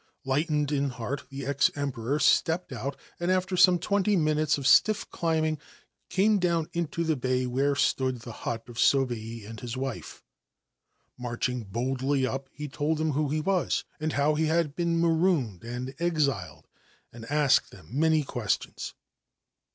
Lightened 0.25 0.71
in 0.71 0.89
heart, 0.89 1.25
the 1.29 1.45
ex 1.45 1.69
Emperor 1.75 2.17
stepped 2.17 2.71
out, 2.73 2.97
d 3.19 3.25
after 3.25 3.55
some 3.55 3.77
twenty 3.77 4.15
minutes 4.15 4.57
of 4.57 4.65
stiff 4.65 5.07
climbing 5.11 5.59
came 6.09 6.39
down 6.39 6.65
to 6.73 7.03
the 7.03 7.15
bay 7.15 7.45
where 7.45 7.75
stood 7.75 8.21
the 8.21 8.31
hut 8.31 8.67
of 8.67 8.79
Sobei 8.79 9.45
and 9.45 9.59
his 9.59 9.77
wife, 9.77 10.23
[arching 11.23 11.65
boldly 11.65 12.25
up, 12.25 12.49
he 12.51 12.67
told 12.67 12.97
them 12.97 13.11
who 13.11 13.29
he 13.29 13.41
was, 13.41 13.83
and 13.99 14.13
how: 14.13 14.33
had 14.33 14.75
been 14.75 14.99
marooned 14.99 15.63
and 15.63 15.93
exiled, 15.99 16.67
and 17.13 17.25
asked 17.29 17.69
.them 17.69 17.87
many 17.91 18.23
icstions. 18.23 18.95